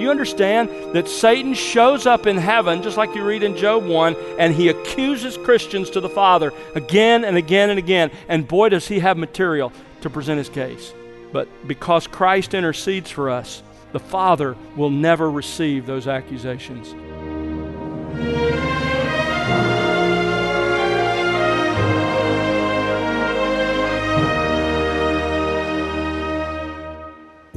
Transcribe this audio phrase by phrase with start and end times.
[0.00, 3.84] Do you understand that Satan shows up in heaven, just like you read in Job
[3.84, 8.10] 1, and he accuses Christians to the Father again and again and again?
[8.26, 10.94] And boy, does he have material to present his case.
[11.34, 13.62] But because Christ intercedes for us,
[13.92, 16.94] the Father will never receive those accusations.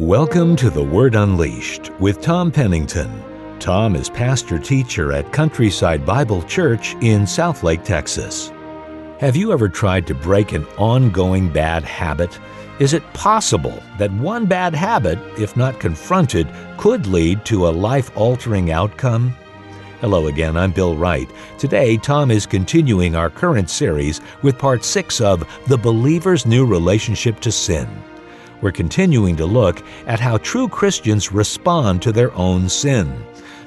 [0.04, 3.24] Welcome to The Word Unleashed with Tom Pennington.
[3.58, 8.52] Tom is pastor teacher at Countryside Bible Church in Southlake, Texas.
[9.22, 12.38] Have you ever tried to break an ongoing bad habit?
[12.80, 18.12] Is it possible that one bad habit, if not confronted, could lead to a life
[18.18, 19.34] altering outcome?
[20.02, 21.30] Hello again, I'm Bill Wright.
[21.58, 27.40] Today, Tom is continuing our current series with part six of The Believer's New Relationship
[27.40, 27.88] to Sin
[28.64, 33.24] we're continuing to look at how true Christians respond to their own sin.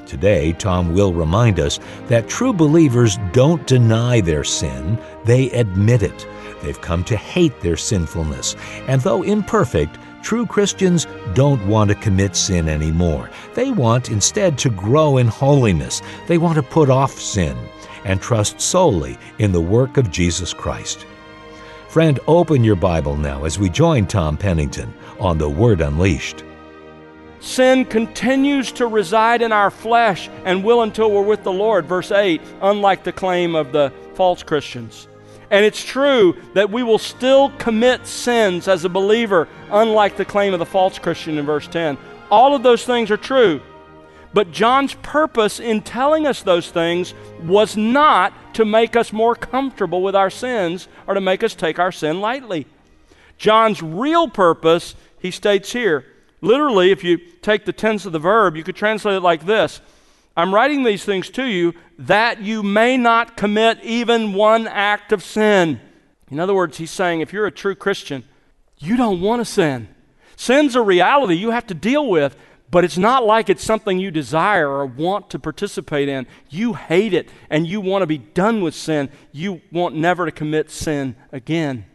[0.07, 6.27] Today, Tom will remind us that true believers don't deny their sin, they admit it.
[6.63, 8.57] They've come to hate their sinfulness,
[8.89, 13.31] and though imperfect, true Christians don't want to commit sin anymore.
[13.55, 16.01] They want instead to grow in holiness.
[16.27, 17.57] They want to put off sin
[18.05, 21.05] and trust solely in the work of Jesus Christ.
[21.97, 26.45] Friend, open your Bible now as we join Tom Pennington on The Word Unleashed.
[27.41, 32.13] Sin continues to reside in our flesh and will until we're with the Lord, verse
[32.13, 35.09] 8, unlike the claim of the false Christians.
[35.51, 40.53] And it's true that we will still commit sins as a believer, unlike the claim
[40.53, 41.97] of the false Christian in verse 10.
[42.31, 43.63] All of those things are true.
[44.37, 50.03] But John's purpose in telling us those things was not to make us more comfortable
[50.03, 52.67] with our sins or to make us take our sin lightly.
[53.39, 56.05] John's real purpose, he states here,
[56.43, 59.81] literally, if you take the tense of the verb, you could translate it like this
[60.37, 65.25] I'm writing these things to you that you may not commit even one act of
[65.25, 65.81] sin.
[66.31, 68.23] In other words, he's saying if you're a true Christian,
[68.77, 69.89] you don't want to sin.
[70.37, 72.37] Sin's a reality you have to deal with.
[72.71, 76.27] But it's not like it's something you desire or want to participate in.
[76.51, 79.09] You hate it and you want to be done with sin.
[79.31, 81.87] You want never to commit sin again.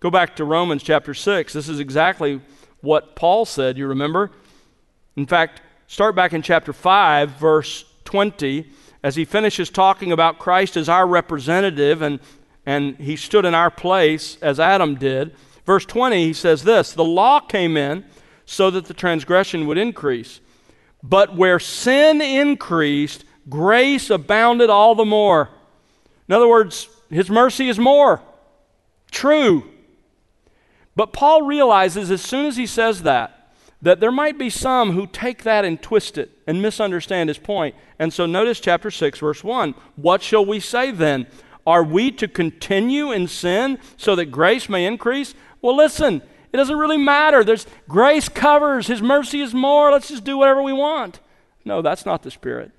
[0.00, 1.52] Go back to Romans chapter 6.
[1.52, 2.40] This is exactly
[2.80, 4.30] what Paul said, you remember?
[5.16, 8.70] In fact, start back in chapter 5, verse 20,
[9.02, 12.20] as he finishes talking about Christ as our representative and,
[12.66, 15.34] and he stood in our place as Adam did.
[15.64, 18.04] Verse 20, he says this The law came in
[18.50, 20.40] so that the transgression would increase.
[21.02, 25.50] But where sin increased, grace abounded all the more.
[26.26, 28.22] In other words, his mercy is more.
[29.10, 29.64] True.
[30.96, 35.06] But Paul realizes as soon as he says that, that there might be some who
[35.06, 37.74] take that and twist it and misunderstand his point.
[37.98, 39.74] And so notice chapter 6, verse 1.
[39.96, 41.26] What shall we say then?
[41.66, 45.34] Are we to continue in sin so that grace may increase?
[45.60, 46.22] Well, listen,
[46.52, 47.44] it doesn't really matter.
[47.44, 49.90] There's grace covers, his mercy is more.
[49.90, 51.20] Let's just do whatever we want.
[51.64, 52.72] No, that's not the spirit.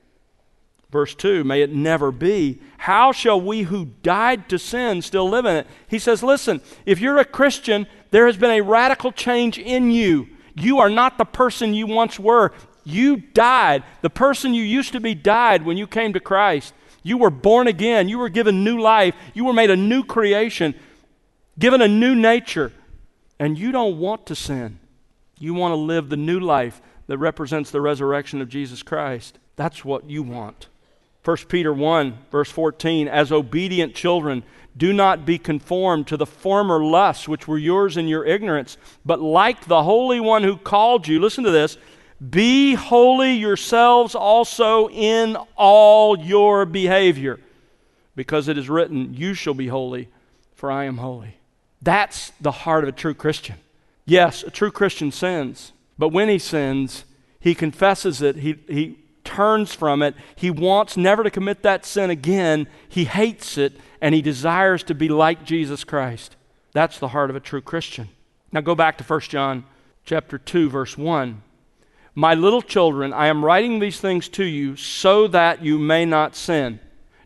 [0.92, 2.60] Verse 2 May it never be.
[2.78, 5.68] How shall we who died to sin still live in it?
[5.88, 10.28] He says, Listen, if you're a Christian, there has been a radical change in you.
[10.56, 12.52] You are not the person you once were.
[12.84, 13.84] You died.
[14.02, 16.74] The person you used to be died when you came to Christ.
[17.04, 18.10] You were born again.
[18.10, 19.14] You were given new life.
[19.34, 20.74] You were made a new creation,
[21.58, 22.74] given a new nature
[23.40, 24.80] and you don't want to sin.
[25.40, 29.40] You want to live the new life that represents the resurrection of Jesus Christ.
[29.56, 30.68] That's what you want.
[31.24, 34.44] 1 Peter 1, verse 14 As obedient children,
[34.76, 39.20] do not be conformed to the former lusts which were yours in your ignorance, but
[39.20, 41.78] like the Holy One who called you, listen to this,
[42.30, 47.40] be holy yourselves also in all your behavior,
[48.16, 50.10] because it is written, You shall be holy,
[50.54, 51.39] for I am holy.
[51.82, 53.56] That's the heart of a true Christian.
[54.06, 57.06] Yes, a true Christian sins, but when he sins,
[57.40, 62.10] he confesses it, he, he turns from it, he wants never to commit that sin
[62.10, 66.36] again, he hates it, and he desires to be like Jesus Christ.
[66.74, 68.10] That's the heart of a true Christian.
[68.52, 69.66] Now go back to 1 John
[70.06, 71.44] chapter 2 verse 1.
[72.16, 76.36] My little children, I am writing these things to you so that you may not
[76.36, 76.80] sin.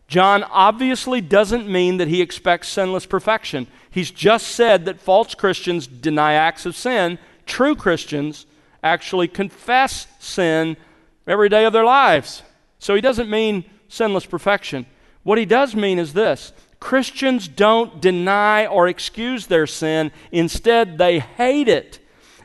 [0.06, 3.66] John obviously doesn't mean that he expects sinless perfection.
[3.90, 7.18] He's just said that false Christians deny acts of sin.
[7.46, 8.46] True Christians
[8.82, 10.76] actually confess sin
[11.26, 12.42] every day of their lives.
[12.78, 14.86] So he doesn't mean sinless perfection.
[15.22, 21.18] What he does mean is this Christians don't deny or excuse their sin, instead, they
[21.18, 21.98] hate it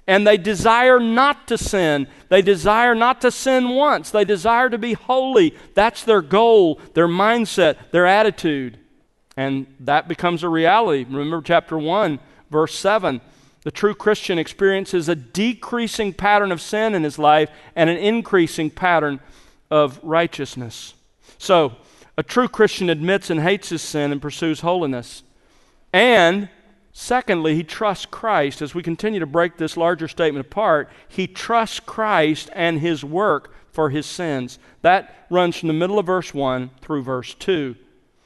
[0.10, 2.08] and they desire not to sin.
[2.30, 4.10] They desire not to sin once.
[4.10, 5.56] They desire to be holy.
[5.76, 8.80] That's their goal, their mindset, their attitude.
[9.38, 11.04] And that becomes a reality.
[11.04, 12.20] Remember chapter 1,
[12.50, 13.22] verse 7.
[13.62, 18.72] The true Christian experiences a decreasing pattern of sin in his life and an increasing
[18.72, 19.20] pattern
[19.70, 20.96] of righteousness.
[21.38, 21.76] So,
[22.18, 25.22] a true Christian admits and hates his sin and pursues holiness.
[25.94, 26.50] And
[27.02, 28.62] Secondly, he trusts Christ.
[28.62, 33.56] As we continue to break this larger statement apart, he trusts Christ and his work
[33.72, 34.60] for his sins.
[34.82, 37.78] That runs from the middle of verse 1 through verse 2.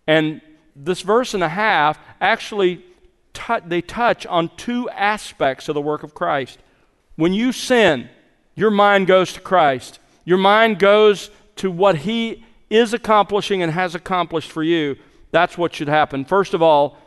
[0.08, 0.42] And
[0.76, 2.84] this verse and a half actually
[3.34, 6.58] t- they touch on two aspects of the work of Christ.
[7.16, 8.10] When you sin,
[8.56, 10.00] your mind goes to Christ.
[10.26, 14.98] Your mind goes to what he is accomplishing and has accomplished for you.
[15.30, 16.26] That's what should happen.
[16.26, 16.98] First of all,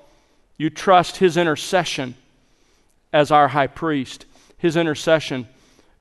[0.56, 2.14] you trust his intercession
[3.12, 4.26] as our high priest.
[4.56, 5.48] His intercession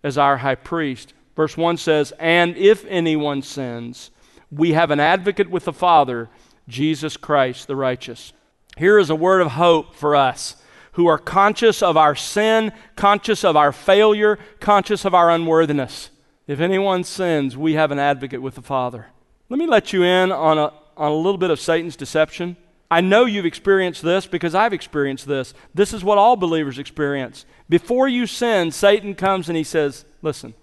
[0.03, 1.13] as our high priest.
[1.35, 4.11] Verse 1 says, And if anyone sins,
[4.51, 6.29] we have an advocate with the Father,
[6.67, 8.33] Jesus Christ the righteous.
[8.77, 10.55] Here is a word of hope for us
[10.93, 16.09] who are conscious of our sin, conscious of our failure, conscious of our unworthiness.
[16.47, 19.07] If anyone sins, we have an advocate with the Father.
[19.49, 22.55] Let me let you in on a, on a little bit of Satan's deception.
[22.89, 25.53] I know you've experienced this because I've experienced this.
[25.73, 27.45] This is what all believers experience.
[27.67, 30.53] Before you sin, Satan comes and he says, Listen,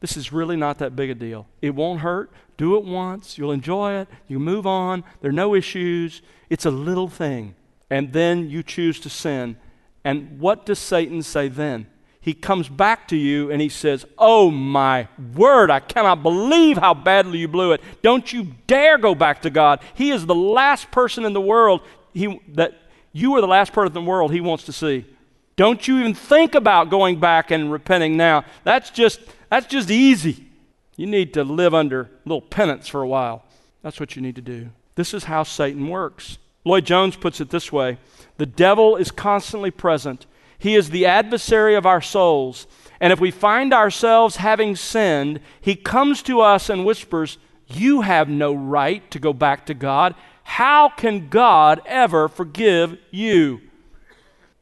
[0.00, 1.46] this is really not that big a deal.
[1.60, 2.30] It won't hurt.
[2.56, 3.36] Do it once.
[3.36, 4.08] You'll enjoy it.
[4.28, 5.04] You move on.
[5.20, 6.22] There are no issues.
[6.48, 7.54] It's a little thing.
[7.90, 9.56] And then you choose to sin.
[10.04, 11.86] And what does Satan say then?
[12.26, 15.06] He comes back to you and he says, Oh my
[15.36, 17.80] word, I cannot believe how badly you blew it.
[18.02, 19.78] Don't you dare go back to God.
[19.94, 21.82] He is the last person in the world
[22.12, 22.74] he, that
[23.12, 25.06] you are the last person in the world he wants to see.
[25.54, 28.44] Don't you even think about going back and repenting now.
[28.64, 30.48] That's just, that's just easy.
[30.96, 33.44] You need to live under little penance for a while.
[33.82, 34.70] That's what you need to do.
[34.96, 36.38] This is how Satan works.
[36.64, 37.98] Lloyd Jones puts it this way
[38.36, 40.26] The devil is constantly present
[40.58, 42.66] he is the adversary of our souls.
[43.00, 48.28] And if we find ourselves having sinned, he comes to us and whispers, You have
[48.28, 50.14] no right to go back to God.
[50.44, 53.60] How can God ever forgive you?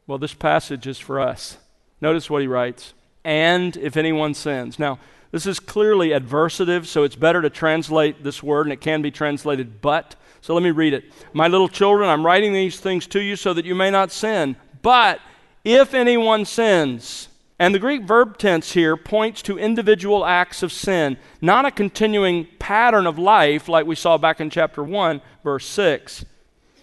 [0.07, 1.57] Well, this passage is for us.
[2.01, 2.93] Notice what he writes.
[3.23, 4.77] And if anyone sins.
[4.77, 4.99] Now,
[5.31, 9.11] this is clearly adversative, so it's better to translate this word, and it can be
[9.11, 10.15] translated but.
[10.41, 11.11] So let me read it.
[11.33, 14.55] My little children, I'm writing these things to you so that you may not sin.
[14.81, 15.19] But
[15.65, 17.27] if anyone sins.
[17.57, 22.47] And the Greek verb tense here points to individual acts of sin, not a continuing
[22.59, 26.25] pattern of life like we saw back in chapter 1, verse 6.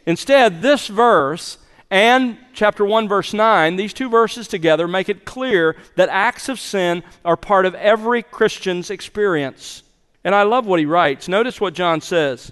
[0.07, 1.59] Instead, this verse
[1.91, 6.59] and chapter 1, verse 9, these two verses together make it clear that acts of
[6.59, 9.83] sin are part of every Christian's experience.
[10.25, 11.29] And I love what he writes.
[11.29, 12.51] Notice what John says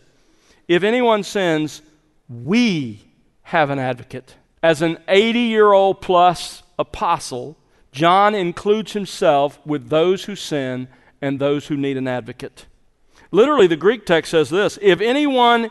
[0.68, 1.80] If anyone sins,
[2.28, 3.02] we
[3.44, 7.56] have an advocate as an 80 year old plus apostle,
[7.92, 10.88] John includes himself with those who sin
[11.20, 12.66] and those who need an advocate.
[13.30, 15.70] Literally, the Greek text says this If anyone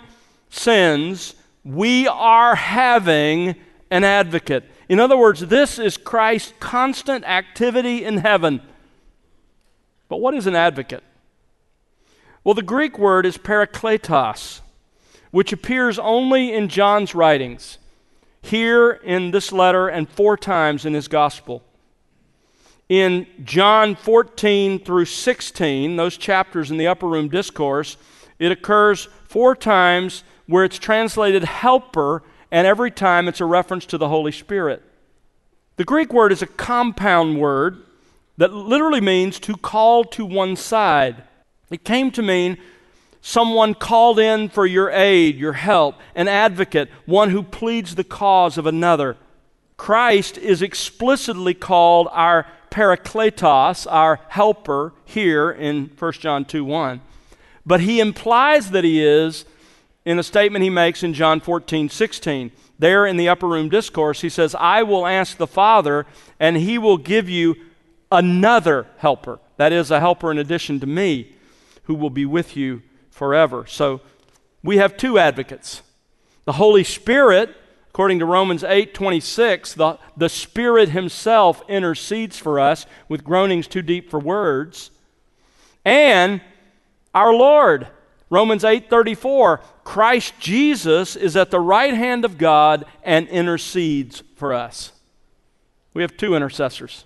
[0.49, 3.55] sins, we are having
[3.91, 4.65] an advocate.
[4.87, 8.61] In other words, this is Christ's constant activity in heaven.
[10.07, 11.03] But what is an advocate?
[12.43, 14.61] Well, the Greek word is parakletos,
[15.29, 17.77] which appears only in John's writings
[18.41, 21.63] here in this letter and four times in his gospel.
[22.87, 27.97] In John 14 through 16, those chapters in the upper room discourse,
[28.39, 33.97] it occurs four times where it's translated helper, and every time it's a reference to
[33.99, 34.81] the Holy Spirit.
[35.75, 37.83] The Greek word is a compound word
[38.37, 41.23] that literally means to call to one side.
[41.69, 42.57] It came to mean
[43.21, 48.57] someone called in for your aid, your help, an advocate, one who pleads the cause
[48.57, 49.17] of another.
[49.77, 57.01] Christ is explicitly called our parakletos, our helper, here in 1 John 2 1.
[57.65, 59.45] But he implies that he is
[60.05, 62.51] in a statement he makes in John 14 16.
[62.77, 66.05] There in the upper room discourse, he says, I will ask the Father,
[66.39, 67.55] and he will give you
[68.11, 69.39] another helper.
[69.57, 71.35] That is, a helper in addition to me,
[71.83, 72.81] who will be with you
[73.19, 73.65] forever.
[73.67, 73.99] So
[74.63, 75.81] we have two advocates.
[76.45, 77.53] The Holy Spirit,
[77.89, 83.81] according to Romans 8 26, the, the Spirit Himself intercedes for us with groanings too
[83.81, 84.89] deep for words.
[85.83, 86.39] And
[87.13, 87.89] our Lord,
[88.29, 94.53] Romans 8 34, Christ Jesus is at the right hand of God and intercedes for
[94.53, 94.93] us.
[95.93, 97.03] We have two intercessors.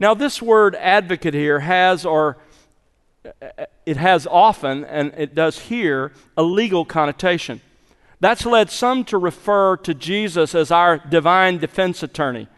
[0.00, 2.38] Now, this word advocate here has, or
[3.84, 7.60] it has often, and it does here, a legal connotation.
[8.20, 12.48] That's led some to refer to Jesus as our divine defense attorney.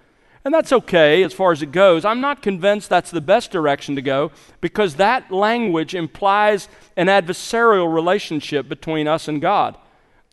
[0.45, 2.05] And that's okay as far as it goes.
[2.05, 7.93] I'm not convinced that's the best direction to go because that language implies an adversarial
[7.93, 9.77] relationship between us and God.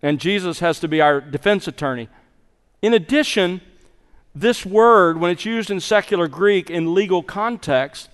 [0.01, 2.07] And Jesus has to be our defense attorney.
[2.81, 3.61] In addition,
[4.35, 8.09] this word, when it's used in secular Greek in legal context,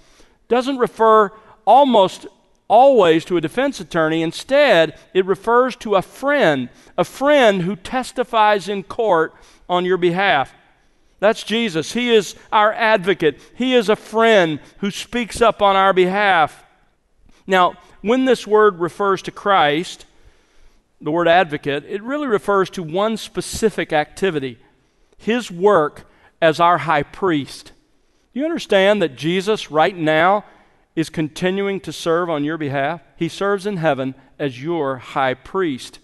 [0.48, 1.32] doesn't refer
[1.66, 2.28] almost
[2.68, 4.22] always to a defense attorney.
[4.22, 9.34] Instead, it refers to a friend, a friend who testifies in court
[9.70, 10.54] on your behalf.
[11.20, 11.92] That's Jesus.
[11.92, 13.40] He is our advocate.
[13.56, 16.64] He is a friend who speaks up on our behalf.
[17.46, 20.06] Now, when this word refers to Christ,
[21.00, 24.58] the word advocate, it really refers to one specific activity
[25.18, 26.10] his work
[26.42, 27.74] as our high priest.
[28.34, 30.46] You understand that Jesus, right now,
[30.96, 33.02] is continuing to serve on your behalf?
[33.16, 36.00] He serves in heaven as your high priest.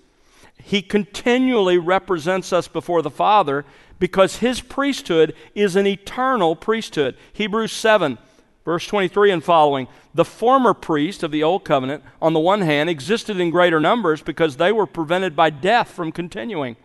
[0.62, 3.66] He continually represents us before the Father
[4.00, 7.16] because his priesthood is an eternal priesthood.
[7.34, 8.18] Hebrews 7,
[8.66, 9.88] verse 23 and following.
[10.14, 14.22] The former priest of the Old Covenant, on the one hand, existed in greater numbers
[14.22, 16.76] because they were prevented by death from continuing.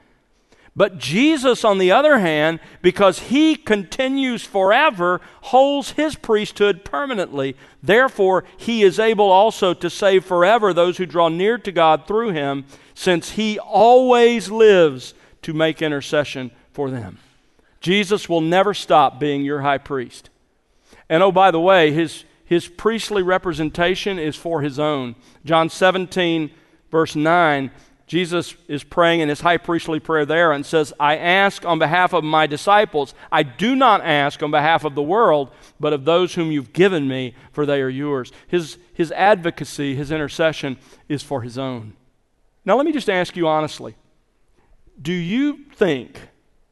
[0.74, 7.56] But Jesus, on the other hand, because he continues forever, holds his priesthood permanently.
[7.82, 12.30] Therefore, he is able also to save forever those who draw near to God through
[12.30, 12.64] him,
[12.94, 15.12] since he always lives
[15.42, 17.18] to make intercession for them.
[17.80, 20.30] Jesus will never stop being your high priest.
[21.08, 25.16] And oh, by the way, his, his priestly representation is for his own.
[25.44, 26.50] John 17,
[26.90, 27.70] verse 9
[28.06, 32.12] Jesus is praying in his high priestly prayer there and says, I ask on behalf
[32.12, 33.14] of my disciples.
[33.30, 37.08] I do not ask on behalf of the world, but of those whom you've given
[37.08, 38.32] me, for they are yours.
[38.48, 40.78] His, his advocacy, his intercession
[41.08, 41.94] is for his own.
[42.64, 43.96] Now, let me just ask you honestly
[45.00, 46.20] do you think,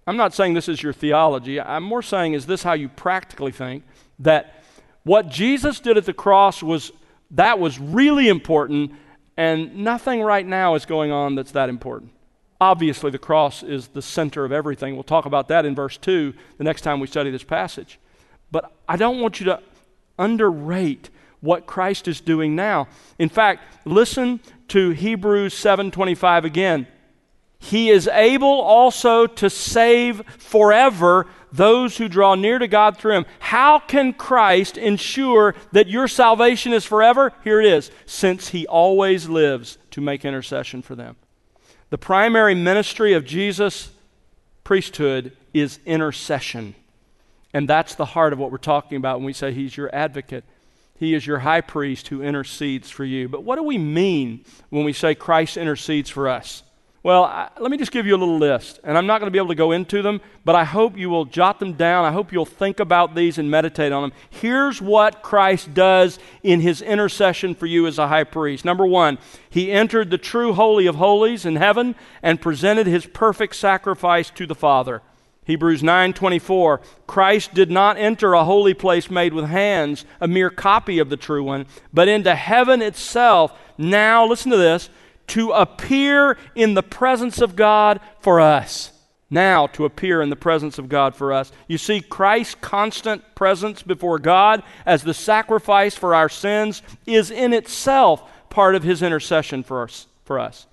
[0.06, 3.50] I'm not saying this is your theology, I'm more saying, is this how you practically
[3.50, 3.84] think,
[4.18, 4.62] that
[5.04, 6.92] what Jesus did at the cross was
[7.32, 8.92] that was really important
[9.37, 12.12] and nothing right now is going on that's that important.
[12.60, 14.94] Obviously, the cross is the center of everything.
[14.94, 17.99] We'll talk about that in verse 2 the next time we study this passage.
[18.50, 19.60] But I don't want you to
[20.18, 21.08] underrate
[21.40, 22.88] what Christ is doing now.
[23.18, 26.87] In fact, listen to Hebrews 7:25 again.
[27.58, 33.26] He is able also to save forever those who draw near to God through him.
[33.38, 37.33] How can Christ ensure that your salvation is forever?
[37.45, 41.16] Here it is since he always lives to make intercession for them.
[41.90, 43.90] The primary ministry of Jesus'
[44.64, 46.75] priesthood is intercession.
[47.52, 50.45] And that's the heart of what we're talking about when we say he's your advocate.
[50.97, 53.28] He is your high priest who intercedes for you.
[53.28, 56.62] But what do we mean when we say Christ intercedes for us?
[57.02, 59.30] Well, I, let me just give you a little list, and I'm not going to
[59.33, 62.04] be able to go into them, but I hope you will jot them down.
[62.04, 64.12] I hope you'll think about these and meditate on them.
[64.28, 68.66] Here's what Christ does in his intercession for you as a high priest.
[68.66, 69.16] Number one,
[69.49, 74.47] he entered the true Holy of Holies in heaven and presented his perfect sacrifice to
[74.47, 75.00] the Father.
[75.45, 80.99] Hebrews 9:24 Christ did not enter a holy place made with hands, a mere copy
[80.99, 83.59] of the true one, but into heaven itself.
[83.78, 84.90] Now listen to this,
[85.30, 88.92] to appear in the presence of God for us.
[89.30, 91.52] Now, to appear in the presence of God for us.
[91.68, 97.52] You see, Christ's constant presence before God as the sacrifice for our sins is in
[97.52, 100.08] itself part of his intercession for us.
[100.25, 100.66] For us.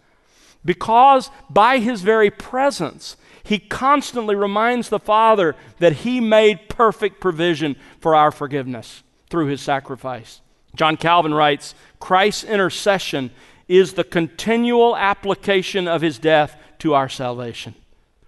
[0.65, 7.75] Because by his very presence, he constantly reminds the Father that he made perfect provision
[7.99, 10.41] for our forgiveness through his sacrifice.
[10.75, 13.29] John Calvin writes Christ's intercession
[13.67, 17.75] is the continual application of his death to our salvation.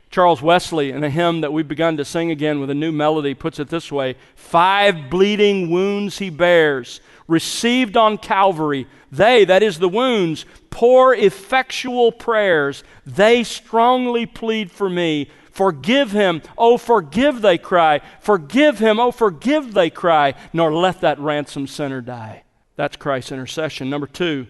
[0.10, 3.36] Charles Wesley, in a hymn that we've begun to sing again with a new melody,
[3.36, 8.88] puts it this way Five bleeding wounds he bears, received on Calvary.
[9.12, 12.84] They, that is the wounds, pour effectual prayers.
[13.06, 15.30] They strongly plead for me.
[15.52, 18.02] Forgive him, oh, forgive, they cry.
[18.22, 20.34] Forgive him, oh, forgive, they cry.
[20.54, 22.44] Nor let that ransomed sinner die.
[22.78, 23.90] That's Christ's intercession.
[23.90, 24.48] Number two,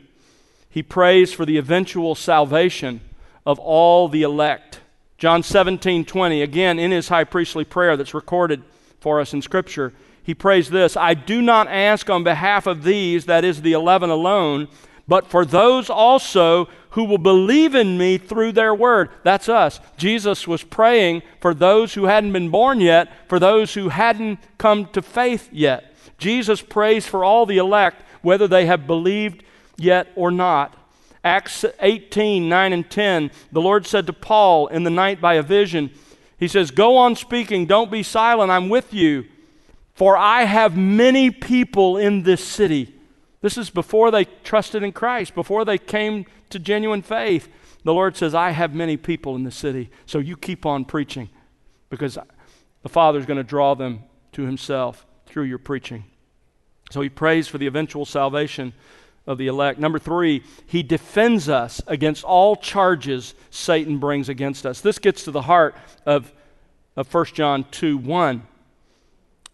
[0.69, 3.01] he prays for the eventual salvation
[3.45, 4.81] of all the elect.
[5.17, 8.63] John 17, 20, again in his high priestly prayer that's recorded
[8.99, 13.25] for us in Scripture, he prays this I do not ask on behalf of these,
[13.25, 14.67] that is, the eleven alone,
[15.07, 19.09] but for those also who will believe in me through their word.
[19.23, 19.79] That's us.
[19.97, 24.85] Jesus was praying for those who hadn't been born yet, for those who hadn't come
[24.88, 25.95] to faith yet.
[26.17, 29.43] Jesus prays for all the elect, whether they have believed
[29.79, 30.75] yet or not.
[31.24, 35.43] Acts 18, 9 and 10, the Lord said to Paul in the night by a
[35.43, 35.91] vision,
[36.38, 39.25] He says, Go on speaking, don't be silent, I'm with you,
[39.93, 42.95] for I have many people in this city.
[43.41, 47.50] This is before they trusted in Christ, before they came to genuine faith.
[47.83, 51.29] The Lord says, I have many people in the city, so you keep on preaching
[51.89, 52.17] because
[52.81, 56.05] the Father's going to draw them to Himself through your preaching.
[56.91, 58.74] So He prays for the eventual salvation
[59.29, 59.79] of the elect.
[59.79, 64.81] Number three, he defends us against all charges Satan brings against us.
[64.81, 66.33] This gets to the heart of,
[66.98, 68.41] of 1 John 2 1.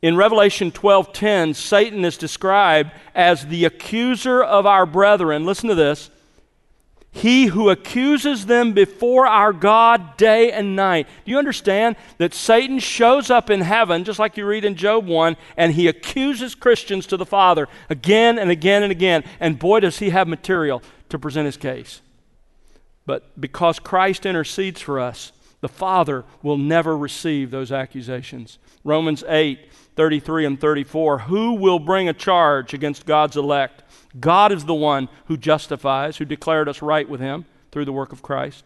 [0.01, 5.45] In Revelation 12:10, Satan is described as the accuser of our brethren.
[5.45, 6.09] Listen to this.
[7.15, 11.07] He who accuses them before our God day and night.
[11.23, 15.07] Do you understand that Satan shows up in heaven, just like you read in Job
[15.07, 19.23] 1, and he accuses Christians to the Father again and again and again.
[19.39, 22.01] And boy, does he have material to present his case.
[23.05, 25.31] But because Christ intercedes for us,
[25.61, 28.57] the Father will never receive those accusations.
[28.83, 29.59] Romans 8,
[29.95, 31.19] 33 and 34.
[31.19, 33.83] Who will bring a charge against God's elect?
[34.19, 38.11] God is the one who justifies, who declared us right with Him through the work
[38.11, 38.63] of Christ.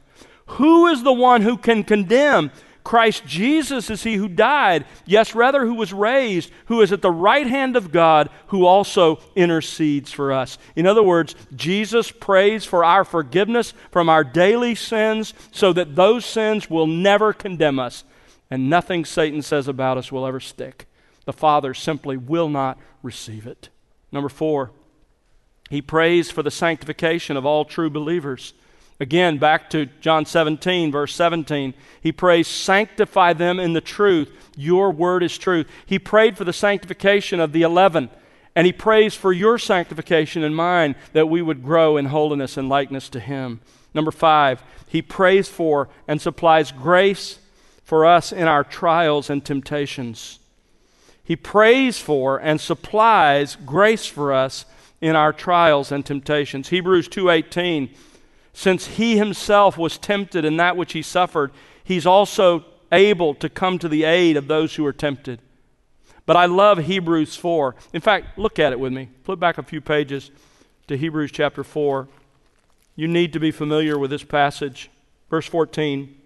[0.48, 2.52] Who is the one who can condemn?
[2.84, 7.12] Christ Jesus is he who died, yes, rather, who was raised, who is at the
[7.12, 10.58] right hand of God, who also intercedes for us.
[10.76, 16.26] In other words, Jesus prays for our forgiveness from our daily sins so that those
[16.26, 18.06] sins will never condemn us,
[18.50, 20.89] and nothing Satan says about us will ever stick.
[21.30, 23.70] The Father simply will not receive it.
[24.12, 24.72] Number four,
[25.70, 28.56] he prays for the sanctification of all true believers.
[29.00, 31.76] Again, back to John 17, verse 17.
[32.02, 34.32] He prays, Sanctify them in the truth.
[34.58, 35.68] Your word is truth.
[35.86, 38.10] He prayed for the sanctification of the eleven,
[38.56, 42.68] and he prays for your sanctification and mine that we would grow in holiness and
[42.68, 43.62] likeness to him.
[43.94, 47.38] Number five, he prays for and supplies grace
[47.84, 50.39] for us in our trials and temptations.
[51.30, 54.66] He prays for and supplies grace for us
[55.00, 56.70] in our trials and temptations.
[56.70, 57.90] Hebrews 2:18
[58.52, 61.52] since he himself was tempted in that which he suffered,
[61.84, 65.40] he's also able to come to the aid of those who are tempted.
[66.26, 67.76] But I love Hebrews 4.
[67.94, 69.10] In fact, look at it with me.
[69.24, 70.32] Flip back a few pages
[70.88, 72.08] to Hebrews chapter 4.
[72.96, 74.90] You need to be familiar with this passage.
[75.30, 76.18] Verse 14.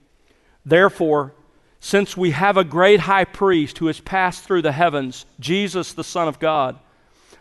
[0.65, 1.33] Therefore,
[1.83, 6.01] since we have a great high priest who has passed through the heavens, Jesus, the
[6.01, 6.79] Son of God,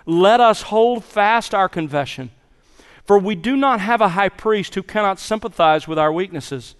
[0.04, 2.32] let us hold fast our confession.
[3.06, 6.74] For we do not have a high priest who cannot sympathize with our weaknesses,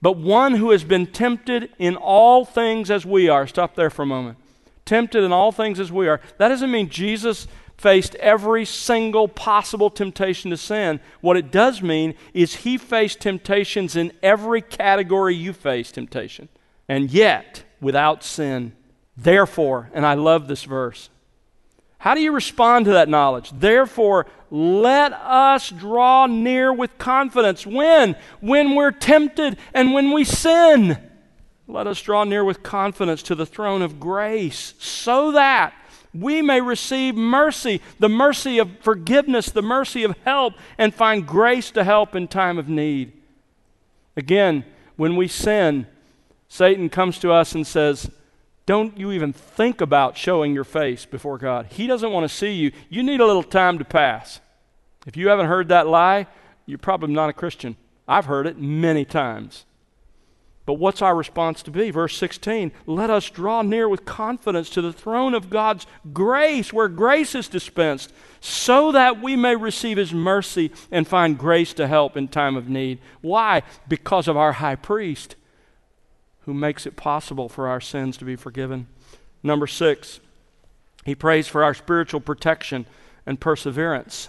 [0.00, 3.44] but one who has been tempted in all things as we are.
[3.48, 4.38] Stop there for a moment.
[4.84, 6.20] Tempted in all things as we are.
[6.38, 11.00] That doesn't mean Jesus faced every single possible temptation to sin.
[11.22, 16.48] What it does mean is he faced temptations in every category you face temptation,
[16.90, 18.72] and yet without sin.
[19.16, 21.08] Therefore, and I love this verse,
[21.98, 23.52] how do you respond to that knowledge?
[23.52, 27.64] Therefore, let us draw near with confidence.
[27.64, 28.16] When?
[28.40, 30.98] When we're tempted and when we sin.
[31.68, 35.72] Let us draw near with confidence to the throne of grace so that
[36.12, 41.70] we may receive mercy, the mercy of forgiveness, the mercy of help, and find grace
[41.70, 43.12] to help in time of need.
[44.16, 44.64] Again,
[44.96, 45.86] when we sin,
[46.50, 48.10] Satan comes to us and says,
[48.66, 51.66] don't you even think about showing your face before God.
[51.70, 52.72] He doesn't want to see you.
[52.88, 54.40] You need a little time to pass.
[55.06, 56.26] If you haven't heard that lie,
[56.66, 57.76] you're probably not a Christian.
[58.06, 59.64] I've heard it many times.
[60.66, 61.90] But what's our response to be?
[61.90, 66.88] Verse 16 Let us draw near with confidence to the throne of God's grace, where
[66.88, 72.16] grace is dispensed, so that we may receive His mercy and find grace to help
[72.16, 72.98] in time of need.
[73.20, 73.62] Why?
[73.88, 75.36] Because of our high priest
[76.42, 78.86] who makes it possible for our sins to be forgiven.
[79.42, 80.20] Number six,
[81.04, 82.86] he prays for our spiritual protection
[83.26, 84.28] and perseverance.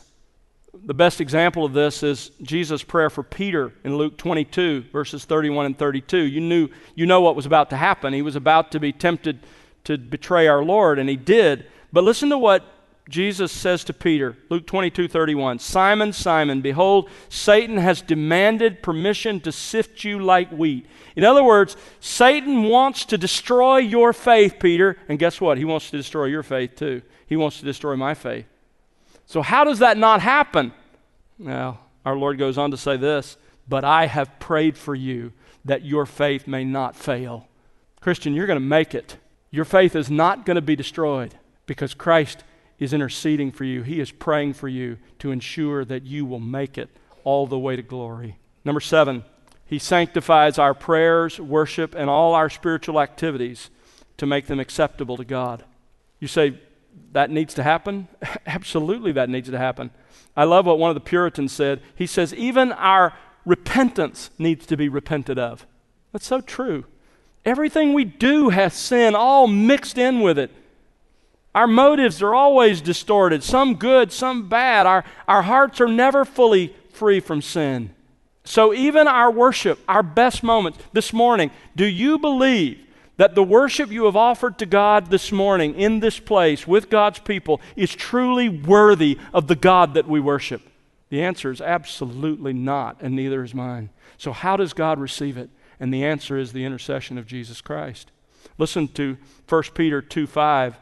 [0.73, 5.65] The best example of this is Jesus' prayer for Peter in Luke 22, verses 31
[5.65, 6.17] and 32.
[6.17, 8.13] You knew, you know what was about to happen.
[8.13, 9.39] He was about to be tempted
[9.83, 11.65] to betray our Lord, and he did.
[11.91, 12.63] But listen to what
[13.11, 19.51] Jesus says to Peter, Luke 22 31, Simon, Simon, behold, Satan has demanded permission to
[19.51, 20.87] sift you like wheat.
[21.15, 24.97] In other words, Satan wants to destroy your faith, Peter.
[25.07, 25.57] And guess what?
[25.57, 27.01] He wants to destroy your faith too.
[27.27, 28.45] He wants to destroy my faith.
[29.25, 30.73] So, how does that not happen?
[31.37, 35.33] Now, our Lord goes on to say this, but I have prayed for you
[35.65, 37.47] that your faith may not fail.
[37.99, 39.17] Christian, you're going to make it.
[39.51, 42.43] Your faith is not going to be destroyed because Christ
[42.81, 43.83] is interceding for you.
[43.83, 46.89] He is praying for you to ensure that you will make it
[47.23, 48.39] all the way to glory.
[48.65, 49.23] Number seven,
[49.65, 53.69] He sanctifies our prayers, worship, and all our spiritual activities
[54.17, 55.63] to make them acceptable to God.
[56.19, 56.59] You say,
[57.11, 58.07] that needs to happen?
[58.47, 59.91] Absolutely, that needs to happen.
[60.35, 61.81] I love what one of the Puritans said.
[61.95, 63.13] He says, even our
[63.45, 65.67] repentance needs to be repented of.
[66.13, 66.85] That's so true.
[67.45, 70.51] Everything we do has sin all mixed in with it.
[71.53, 74.85] Our motives are always distorted, some good, some bad.
[74.85, 77.93] Our, our hearts are never fully free from sin.
[78.43, 82.79] So, even our worship, our best moments this morning, do you believe
[83.17, 87.19] that the worship you have offered to God this morning in this place with God's
[87.19, 90.61] people is truly worthy of the God that we worship?
[91.09, 93.89] The answer is absolutely not, and neither is mine.
[94.17, 95.49] So, how does God receive it?
[95.79, 98.11] And the answer is the intercession of Jesus Christ.
[98.57, 100.75] Listen to 1 Peter 2 5.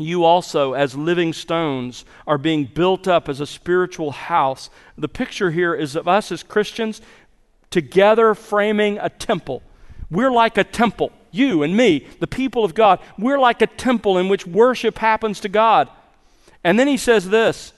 [0.00, 4.70] You also, as living stones, are being built up as a spiritual house.
[4.96, 7.02] The picture here is of us as Christians
[7.68, 9.62] together framing a temple.
[10.10, 12.98] We're like a temple, you and me, the people of God.
[13.18, 15.88] We're like a temple in which worship happens to God.
[16.64, 17.74] And then he says this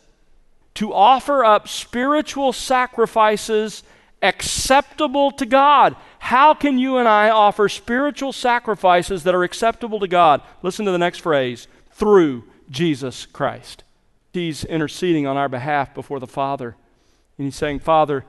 [0.75, 3.83] to offer up spiritual sacrifices
[4.23, 5.97] acceptable to God.
[6.21, 10.41] How can you and I offer spiritual sacrifices that are acceptable to God?
[10.63, 11.67] Listen to the next phrase
[12.03, 13.85] through Jesus Christ.
[14.33, 16.75] He's interceding on our behalf before the Father.
[17.39, 18.25] And he's saying, Father,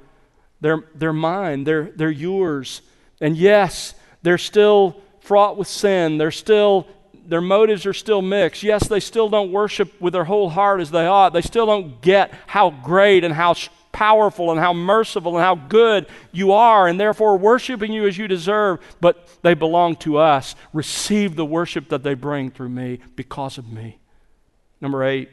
[0.61, 2.83] they're, they're mine, they're, they're yours.
[3.19, 6.87] And yes, they're still fraught with sin, they're still
[7.25, 8.63] their motives are still mixed.
[8.63, 11.31] Yes, they still don't worship with their whole heart as they ought.
[11.31, 13.55] They still don't get how great and how
[13.93, 18.27] powerful and how merciful and how good you are, and therefore worshiping you as you
[18.27, 20.55] deserve, but they belong to us.
[20.73, 23.99] Receive the worship that they bring through me because of me.
[24.81, 25.29] Number eight,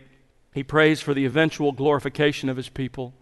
[0.55, 3.15] he prays for the eventual glorification of his people.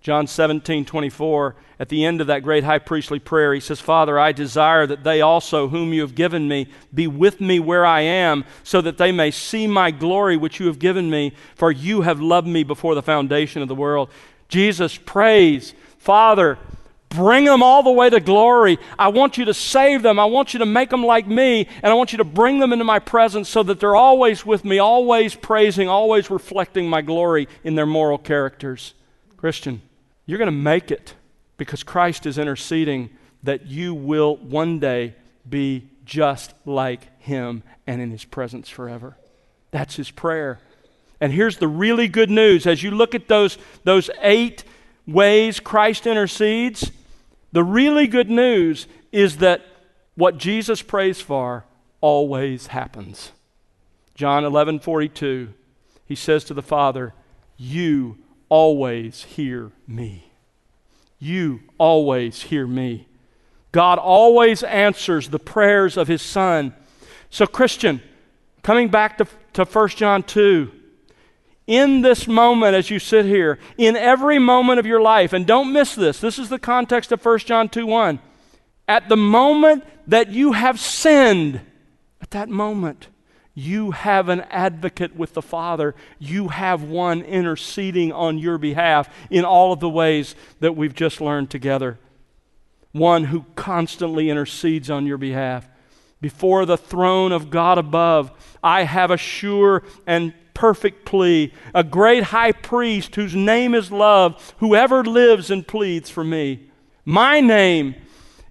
[0.00, 4.18] John 17, 24, at the end of that great high priestly prayer, he says, Father,
[4.18, 8.00] I desire that they also, whom you have given me, be with me where I
[8.00, 12.00] am, so that they may see my glory which you have given me, for you
[12.00, 14.08] have loved me before the foundation of the world.
[14.50, 16.58] Jesus prays, Father,
[17.08, 18.78] bring them all the way to glory.
[18.98, 20.18] I want you to save them.
[20.18, 22.72] I want you to make them like me, and I want you to bring them
[22.72, 27.48] into my presence so that they're always with me, always praising, always reflecting my glory
[27.64, 28.94] in their moral characters.
[29.36, 29.80] Christian,
[30.26, 31.14] you're going to make it
[31.56, 33.10] because Christ is interceding
[33.42, 35.14] that you will one day
[35.48, 39.16] be just like him and in his presence forever.
[39.70, 40.58] That's his prayer.
[41.20, 44.64] And here's the really good news as you look at those, those eight
[45.06, 46.90] ways Christ intercedes,
[47.52, 49.62] the really good news is that
[50.14, 51.64] what Jesus prays for
[52.00, 53.32] always happens.
[54.14, 55.52] John 11 42,
[56.06, 57.14] he says to the Father,
[57.56, 60.32] You always hear me.
[61.18, 63.06] You always hear me.
[63.72, 66.74] God always answers the prayers of his Son.
[67.30, 68.02] So, Christian,
[68.62, 70.70] coming back to, to 1 John 2,
[71.70, 75.72] in this moment as you sit here, in every moment of your life, and don't
[75.72, 78.18] miss this, this is the context of 1 John 2 1.
[78.88, 81.60] At the moment that you have sinned,
[82.20, 83.06] at that moment,
[83.54, 85.94] you have an advocate with the Father.
[86.18, 91.20] You have one interceding on your behalf in all of the ways that we've just
[91.20, 92.00] learned together.
[92.90, 95.68] One who constantly intercedes on your behalf.
[96.20, 102.24] Before the throne of God above, I have a sure and perfect plea, a great
[102.24, 106.68] high priest whose name is love, whoever lives and pleads for me.
[107.02, 107.94] My name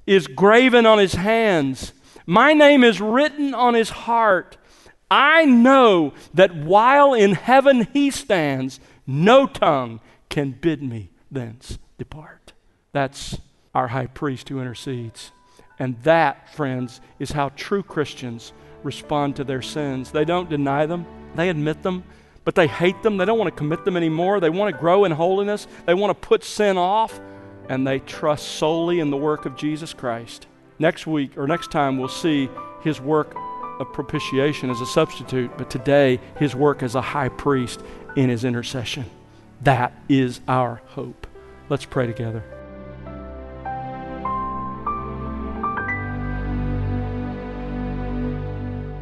[0.08, 1.94] is graven on his hands,
[2.26, 4.58] my name is written on his heart.
[5.12, 12.54] I know that while in heaven he stands, no tongue can bid me thence depart.
[12.92, 13.38] That's
[13.76, 15.32] our high priest who intercedes.
[15.78, 20.12] And that, friends, is how true Christians respond to their sins.
[20.12, 22.04] They don't deny them, they admit them,
[22.44, 23.18] but they hate them.
[23.18, 24.40] They don't want to commit them anymore.
[24.40, 27.20] They want to grow in holiness, they want to put sin off,
[27.68, 30.48] and they trust solely in the work of Jesus Christ.
[30.80, 32.50] Next week or next time, we'll see
[32.82, 33.36] his work
[33.80, 37.82] of propitiation as a substitute, but today his work as a high priest
[38.16, 39.06] in his intercession.
[39.62, 41.28] That is our hope.
[41.70, 42.59] Let's pray together.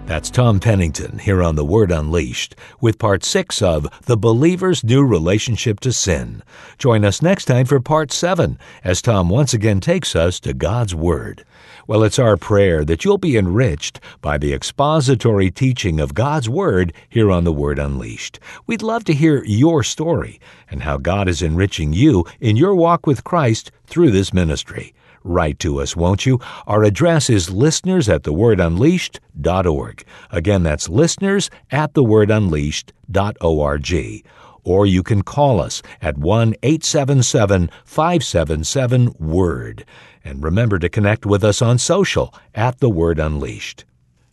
[0.07, 5.05] That's Tom Pennington here on The Word Unleashed with part six of The Believer's New
[5.05, 6.43] Relationship to Sin.
[6.77, 10.95] Join us next time for part seven as Tom once again takes us to God's
[10.95, 11.43] Word.
[11.87, 16.93] Well, it's our prayer that you'll be enriched by the expository teaching of God's Word
[17.09, 18.39] here on The Word Unleashed.
[18.65, 20.39] We'd love to hear your story
[20.71, 24.93] and how God is enriching you in your walk with Christ through this ministry.
[25.27, 26.39] Write to us, won't you?
[26.67, 30.05] Our address is listeners at thewordunleashed.org.
[30.31, 34.25] Again, that's listeners at thewordunleashed.org.
[34.63, 39.83] Or you can call us at 1 877 577 WORD.
[40.23, 43.83] And remember to connect with us on social at The Word Unleashed.